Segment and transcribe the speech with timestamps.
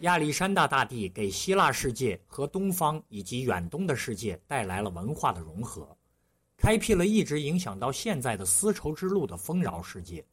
[0.00, 5.86] 亚历山大大帝给希腊世界和东方以及远东的世界带来了文化的融合，
[6.56, 10.24] 开辟了一直影响到现在的丝绸之路的丰饶世界。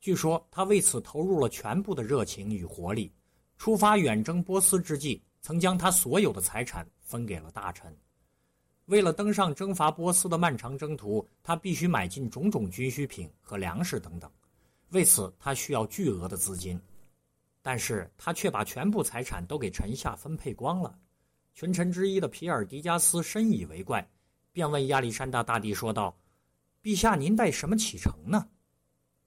[0.00, 3.12] 据说他为此投入了全部的热情与活力。
[3.58, 7.96] 出发远征波斯之际，曾将他所有的财产分给了大臣。
[8.86, 14.30] 为了登上征伐波斯的漫长征途，他必须买进种种军需品和粮食等等，
[14.90, 16.78] 为此他需要巨额的资金。
[17.66, 20.96] 但是他却把全部财产都给臣下分配光了。
[21.52, 24.08] 群臣之一的皮尔迪加斯深以为怪，
[24.52, 26.16] 便问亚历山大大帝说道
[26.80, 28.48] ：“陛下，您带什么启程呢？”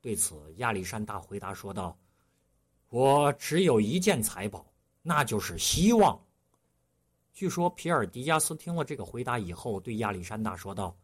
[0.00, 1.98] 对此，亚历山大回答说道
[2.90, 6.24] ：“我只有一件财宝，那就是希望。”
[7.34, 10.96] 据说皮尔迪加斯听了这个回答以后，对亚历山大说道：“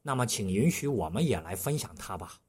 [0.00, 2.40] 那么，请允许我们也来分享它吧。”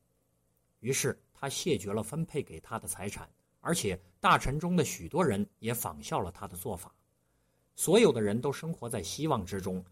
[0.79, 3.29] 于是他谢绝了分配给他的财产。
[3.67, 6.89] 而且大臣中的许多人也仿效了他的做法，
[7.75, 9.83] 所有的人都生活在希望之中。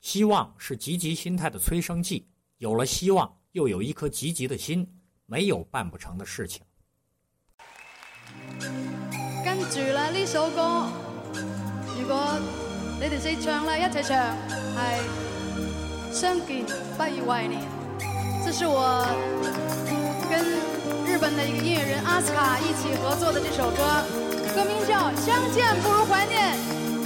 [0.00, 2.26] 希望是积极心态的催生剂，
[2.58, 4.84] 有了希望，又有一颗积极的心，
[5.26, 6.60] 没有办不成的事情。
[9.44, 10.90] 跟住啦呢首歌，
[11.96, 12.36] 如果
[12.98, 14.36] 你哋识唱啦，一齐唱
[14.74, 14.80] 系
[16.12, 16.66] 相见
[16.98, 17.62] 不如怀念，
[18.44, 19.06] 这是我
[20.28, 20.81] 跟。
[21.30, 24.02] 的一个音乐人阿斯卡一起合作的这首歌，
[24.54, 26.56] 歌名叫《相见不如怀念》，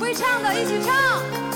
[0.01, 1.56] 会唱的一起唱。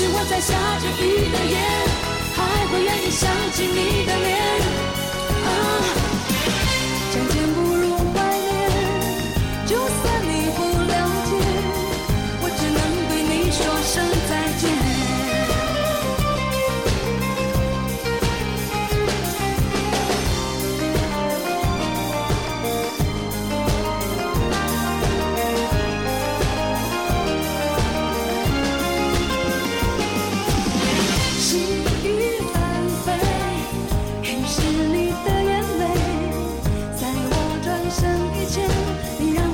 [0.00, 1.60] 是我在下着雨的夜，
[2.34, 5.99] 还会愿意想起你的脸。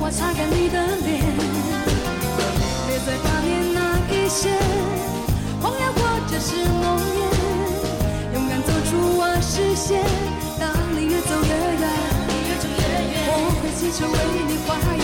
[0.09, 1.21] 擦干你的脸，
[2.87, 4.49] 别再挂念那一些
[5.61, 7.21] 谎言或者是诺言，
[8.33, 10.01] 勇敢走出我视线，
[10.57, 11.83] 当你越走越远，
[13.27, 13.31] 我
[13.61, 14.96] 会祈求为你换。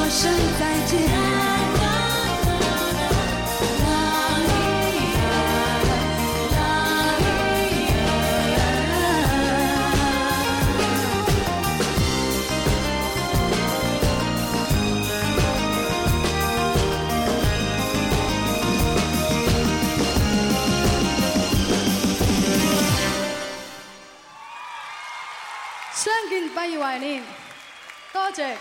[0.00, 0.98] 说声再见。
[25.94, 27.22] 相見不易，懷念。
[28.12, 28.54] 多謝。